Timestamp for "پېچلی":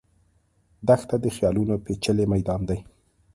1.85-2.25